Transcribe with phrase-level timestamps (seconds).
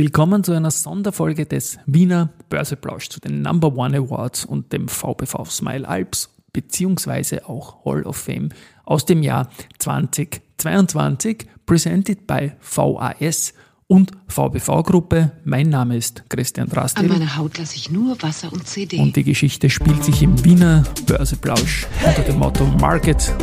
[0.00, 5.44] Willkommen zu einer Sonderfolge des Wiener Börseplausch zu den Number One Awards und dem VPV
[5.44, 8.48] Smile Alps beziehungsweise auch Hall of Fame
[8.86, 13.52] aus dem Jahr 2022, presented by VAS
[13.88, 15.32] und VBV-Gruppe.
[15.44, 17.04] Mein Name ist Christian Drastil.
[17.04, 18.98] An meiner Haut lasse ich nur Wasser und CD.
[18.98, 23.34] Und die Geschichte spielt sich im Wiener Börseplausch unter dem Motto Market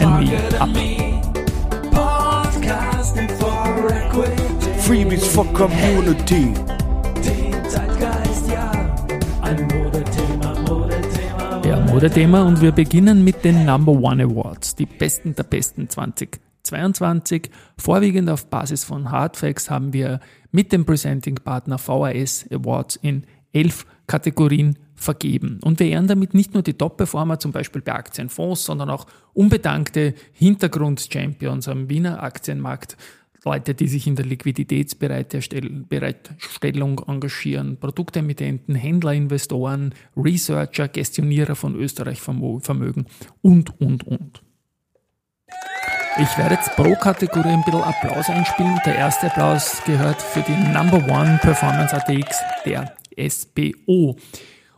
[0.00, 1.21] and Me ab.
[4.82, 6.52] Freebies for Community.
[11.64, 17.50] Ja, Modethema und wir beginnen mit den Number One Awards, die besten der besten 2022.
[17.78, 20.18] Vorwiegend auf Basis von Hardfacts haben wir
[20.50, 25.60] mit dem Presenting Partner VAS Awards in elf Kategorien vergeben.
[25.62, 30.14] Und wir ehren damit nicht nur die Top-Performer, zum Beispiel bei Aktienfonds, sondern auch unbedankte
[30.32, 32.96] Hintergrund-Champions am Wiener Aktienmarkt
[33.44, 43.06] Leute, die sich in der Liquiditätsbereitstellung engagieren, Produktemittenten, Händler, Investoren, Researcher, Gestionierer von Österreich Vermögen
[43.40, 44.42] und, und, und.
[46.20, 48.78] Ich werde jetzt pro Kategorie ein bisschen Applaus einspielen.
[48.84, 52.36] Der erste Applaus gehört für die Number One Performance ATX
[52.66, 54.18] der SBO.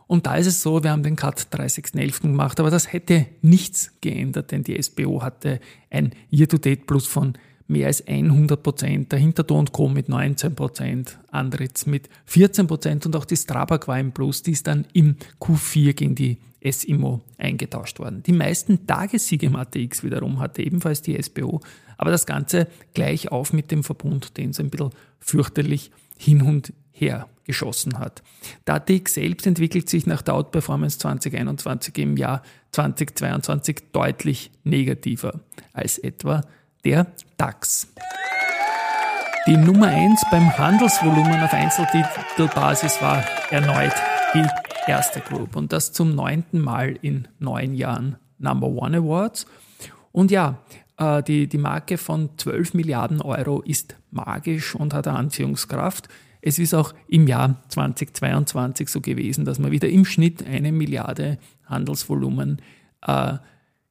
[0.07, 2.21] Und da ist es so, wir haben den Cut 30.11.
[2.21, 5.59] gemacht, aber das hätte nichts geändert, denn die SBO hatte
[5.89, 7.33] ein Year-to-Date-Plus von
[7.67, 9.89] mehr als 100 Prozent, der Hinterton Co.
[9.89, 14.51] mit 19 Prozent, Andritz mit 14 Prozent und auch die Strabag war im Plus, die
[14.51, 18.23] ist dann im Q4 gegen die SIMO eingetauscht worden.
[18.23, 21.61] Die meisten Tagessiege im ATX wiederum hatte ebenfalls die SBO,
[21.97, 26.73] aber das Ganze gleich auf mit dem Verbund, den es ein bisschen fürchterlich hin und
[26.91, 28.23] her geschossen hat.
[28.65, 35.41] ATX selbst entwickelt sich nach der Outperformance 2021 im Jahr 2022 deutlich negativer
[35.73, 36.43] als etwa
[36.85, 37.87] der DAX.
[39.47, 43.93] Die Nummer 1 beim Handelsvolumen auf Einzeltitelbasis war erneut
[44.33, 44.45] die
[44.87, 49.47] erste Group und das zum neunten Mal in neun Jahren Number One Awards.
[50.11, 50.59] Und ja,
[50.97, 56.07] äh, die, die Marke von 12 Milliarden Euro ist magisch und hat eine Anziehungskraft.
[56.41, 61.39] Es ist auch im Jahr 2022 so gewesen, dass man wieder im Schnitt eine Milliarde
[61.65, 62.61] Handelsvolumen
[63.01, 63.37] äh,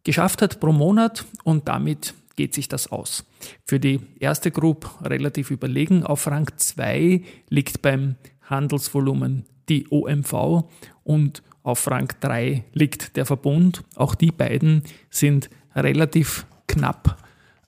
[0.05, 3.25] geschafft hat pro Monat und damit geht sich das aus.
[3.65, 6.05] Für die erste Group relativ überlegen.
[6.05, 10.65] Auf Rang 2 liegt beim Handelsvolumen die OMV
[11.03, 13.83] und auf Rang 3 liegt der Verbund.
[13.97, 17.19] Auch die beiden sind relativ knapp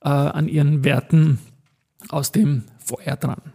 [0.01, 1.39] äh, an ihren Werten
[2.09, 3.53] aus dem Vorjahr dran.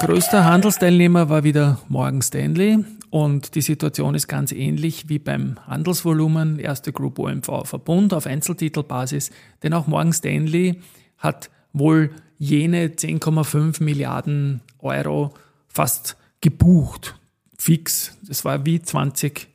[0.00, 6.58] Größter Handelsteilnehmer war wieder Morgan Stanley und die Situation ist ganz ähnlich wie beim Handelsvolumen,
[6.58, 9.30] erste Group OMV Verbund auf Einzeltitelbasis,
[9.62, 10.80] denn auch Morgan Stanley
[11.18, 15.34] hat wohl jene 10,5 Milliarden Euro
[15.68, 17.18] fast gebucht,
[17.58, 18.16] fix.
[18.26, 19.48] Das war wie 2021,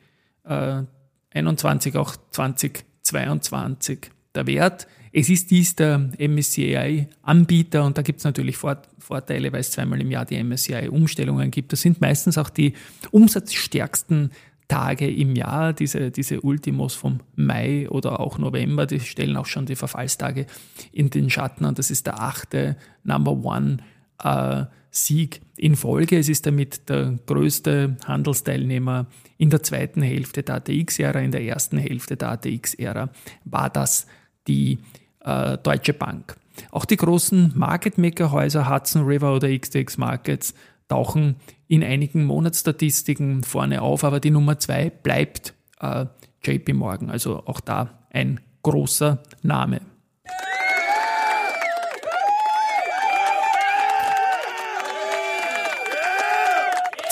[1.95, 4.88] äh, auch 2022 der Wert.
[5.13, 10.09] Es ist dies der MSCI-Anbieter und da gibt es natürlich Vorteile, weil es zweimal im
[10.09, 11.73] Jahr die MSCI-Umstellungen gibt.
[11.73, 12.73] Das sind meistens auch die
[13.11, 14.31] umsatzstärksten
[14.69, 19.66] Tage im Jahr, diese, diese Ultimos vom Mai oder auch November, die stellen auch schon
[19.66, 20.45] die Verfallstage
[20.94, 23.79] in den Schatten und das ist der achte Number One
[24.23, 26.17] äh, Sieg in Folge.
[26.17, 29.07] Es ist damit der größte Handelsteilnehmer
[29.38, 31.19] in der zweiten Hälfte der ATX-Ära.
[31.19, 33.09] In der ersten Hälfte der ATX-Ära
[33.43, 34.07] war das
[34.47, 34.79] die
[35.23, 36.35] äh, Deutsche Bank.
[36.71, 40.53] Auch die großen Market Maker Häuser Hudson River oder XTX Markets
[40.87, 41.37] tauchen
[41.67, 46.05] in einigen Monatsstatistiken vorne auf, aber die Nummer zwei bleibt äh,
[46.43, 49.81] JP Morgan, also auch da ein großer Name.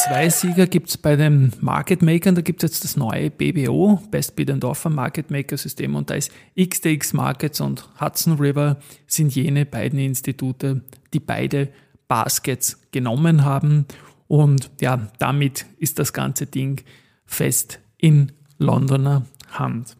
[0.09, 2.33] Zwei Sieger gibt es bei den Market Makern.
[2.33, 4.51] Da gibt es jetzt das neue BBO, Best Bid
[4.89, 5.95] Market Maker System.
[5.95, 10.81] Und da ist XTX Markets und Hudson River sind jene beiden Institute,
[11.13, 11.69] die beide
[12.07, 13.85] Baskets genommen haben.
[14.27, 16.81] Und ja, damit ist das ganze Ding
[17.27, 19.95] fest in Londoner Hand.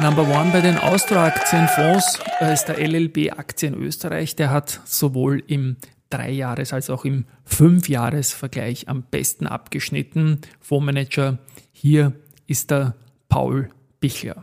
[0.00, 4.34] Number One bei den Austro-Aktienfonds äh, ist der LLB Aktien Österreich.
[4.34, 5.76] Der hat sowohl im
[6.10, 10.40] Dreijahres- als auch im Fünfjahres-Vergleich am besten abgeschnitten.
[10.60, 11.38] Fondsmanager
[11.72, 12.12] hier
[12.48, 12.96] ist der
[13.28, 13.70] Paul
[14.00, 14.42] Bichler.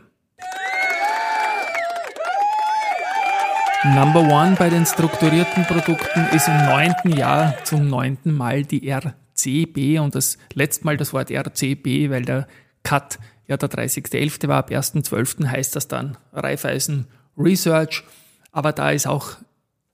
[3.83, 9.99] Number One bei den strukturierten Produkten ist im neunten Jahr zum neunten Mal die RCB
[9.99, 12.47] und das letzte Mal das Wort RCB, weil der
[12.83, 13.19] Cut
[13.51, 14.47] ja der 30.11.
[14.47, 14.57] war.
[14.57, 15.47] Ab 1.12.
[15.47, 17.05] heißt das dann Raiffeisen
[17.37, 18.03] Research.
[18.51, 19.37] Aber da ist auch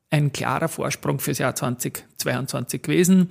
[0.10, 3.30] ein klarer Vorsprung fürs Jahr 2022 gewesen.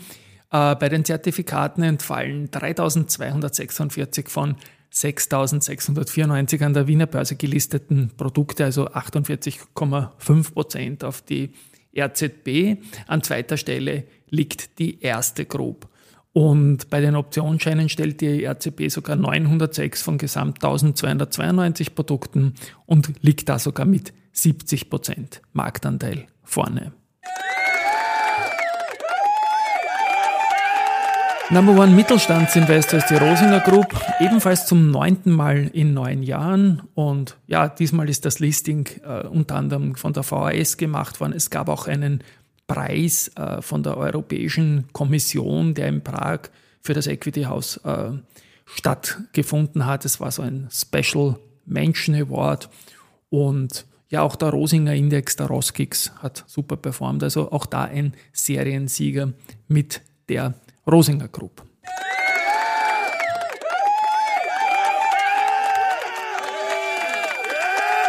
[0.52, 4.56] Äh, bei den Zertifikaten entfallen 3246 von
[4.92, 11.52] 6.694 an der Wiener Börse gelisteten Produkte, also 48,5 Prozent auf die
[11.96, 12.78] RZB.
[13.06, 15.88] An zweiter Stelle liegt die erste Group.
[16.36, 22.52] Und bei den Optionsscheinen stellt die RZB sogar 906 von gesamt 1292 Produkten
[22.84, 26.92] und liegt da sogar mit 70 Prozent Marktanteil vorne.
[31.48, 36.82] Number One Mittelstandsinvestor ist die Rosinger Group, ebenfalls zum neunten Mal in neun Jahren.
[36.92, 41.32] Und ja, diesmal ist das Listing äh, unter anderem von der VAS gemacht worden.
[41.34, 42.22] Es gab auch einen
[42.66, 48.12] Preis äh, von der Europäischen Kommission, der in Prag für das Equity House äh,
[48.64, 50.04] stattgefunden hat.
[50.04, 52.68] Es war so ein Special Mention Award.
[53.30, 57.22] Und ja, auch der Rosinger Index, der Roskix, hat super performt.
[57.22, 59.32] Also auch da ein Seriensieger
[59.68, 60.54] mit der
[60.86, 61.62] Rosinger Group.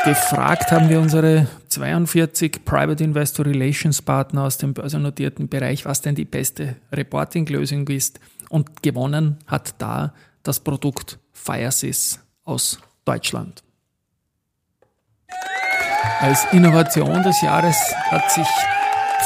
[0.06, 6.16] Gefragt haben wir unsere 42 Private Investor Relations Partner aus dem börsennotierten Bereich, was denn
[6.16, 8.20] die beste Reporting-Lösung ist.
[8.50, 13.64] Und gewonnen hat da das Produkt Firesys aus Deutschland.
[16.20, 17.78] Als Innovation des Jahres
[18.10, 18.48] hat sich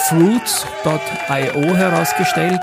[0.09, 2.59] Fruits.io herausgestellt.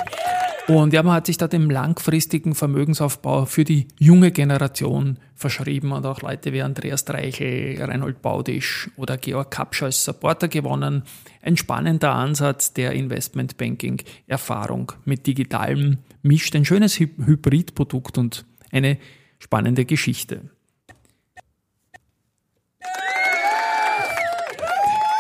[0.69, 6.05] Und ja, man hat sich da dem langfristigen Vermögensaufbau für die junge Generation verschrieben und
[6.05, 11.05] auch Leute wie Andreas Dreichel, Reinhold Baudisch oder Georg Kapsch als Supporter gewonnen.
[11.41, 18.99] Ein spannender Ansatz der Investmentbanking-Erfahrung mit digitalem mischt ein schönes Hybridprodukt und eine
[19.39, 20.51] spannende Geschichte.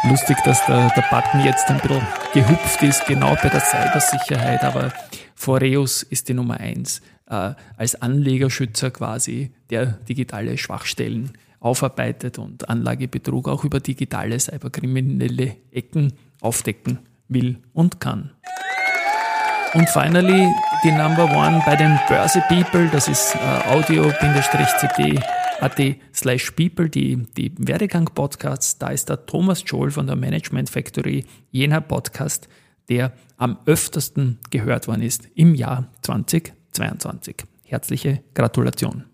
[0.05, 4.93] Lustig, dass der, der Button jetzt ein bisschen gehupft ist, genau bei der Cybersicherheit, aber
[5.39, 7.01] Foreus ist die Nummer eins
[7.31, 11.31] äh, als Anlegerschützer quasi, der digitale Schwachstellen
[11.61, 16.99] aufarbeitet und Anlagebetrug auch über digitale cyberkriminelle Ecken aufdecken
[17.29, 18.33] will und kann.
[19.75, 20.49] Und finally
[20.83, 23.39] die Number One bei den Börse People, das ist äh,
[23.69, 25.21] audio-cd.at
[26.13, 28.79] slash people, die, die Werdegang-Podcasts.
[28.79, 32.49] Da ist der Thomas Joel von der Management Factory, jener Podcast,
[32.89, 37.45] der am öftersten gehört worden ist im Jahr 2022.
[37.65, 39.05] Herzliche Gratulation.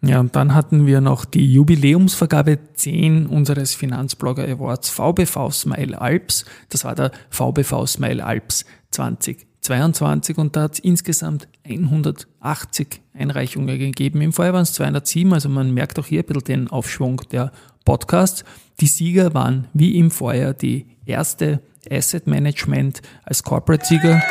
[0.00, 6.44] Ja, und dann hatten wir noch die Jubiläumsvergabe 10 unseres Finanzblogger Awards VBV Smile Alps.
[6.68, 14.20] Das war der VBV Smile Alps 2022 und da hat es insgesamt 180 Einreichungen gegeben.
[14.20, 17.50] Im Vorjahr waren es 207, also man merkt auch hier ein bisschen den Aufschwung der
[17.84, 18.44] Podcasts.
[18.78, 24.22] Die Sieger waren wie im Vorjahr die erste Asset Management als Corporate-Sieger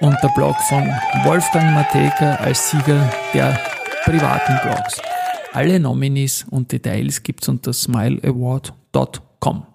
[0.00, 0.86] und der Blog von
[1.24, 3.58] Wolfgang Mateka als Sieger der
[4.04, 5.00] privaten Blogs.
[5.52, 9.66] Alle Nominees und Details gibt's unter smileaward.com.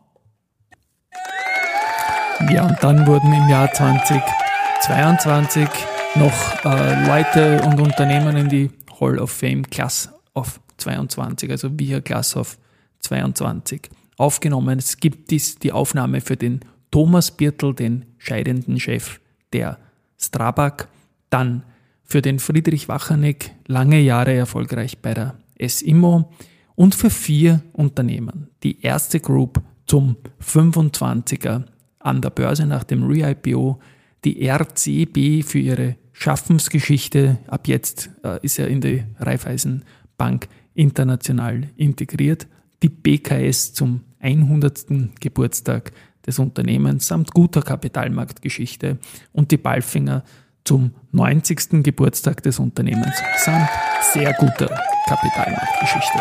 [2.50, 5.68] Ja, und dann wurden im Jahr 2022
[6.16, 12.02] noch äh, Leute und Unternehmen in die Hall of Fame Class of 22, also via
[12.02, 12.58] Class of
[13.00, 13.90] 22
[14.22, 14.80] aufgenommen.
[14.80, 16.62] Es gibt dies, die Aufnahme für den
[16.92, 19.20] Thomas Birtel, den scheidenden Chef
[19.52, 19.78] der
[20.18, 20.88] Strabag,
[21.30, 21.64] dann
[22.04, 26.32] für den Friedrich Wachanek, lange Jahre erfolgreich bei der SIMO
[26.76, 28.50] und für vier Unternehmen.
[28.64, 31.64] Die erste Group zum 25er
[32.00, 33.80] an der Börse nach dem Re-IPO,
[34.24, 42.48] die RCB für ihre Schaffensgeschichte, ab jetzt äh, ist er in die Raiffeisenbank international integriert,
[42.82, 45.20] die BKS zum 100.
[45.20, 45.92] Geburtstag
[46.26, 48.98] des Unternehmens samt guter Kapitalmarktgeschichte
[49.34, 50.24] und die Balfinger
[50.64, 51.84] zum 90.
[51.84, 53.68] Geburtstag des Unternehmens samt
[54.14, 54.70] sehr guter
[55.08, 56.20] Kapitalmarktgeschichte.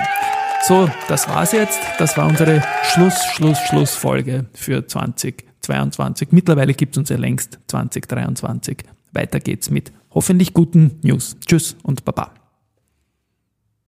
[0.67, 1.81] So, das war's jetzt.
[1.99, 6.29] Das war unsere Schluss, Schluss, Schlussfolge für 2022.
[6.33, 8.85] Mittlerweile gibt es uns ja längst 2023.
[9.13, 11.37] Weiter geht's mit hoffentlich guten News.
[11.47, 12.40] Tschüss und Baba.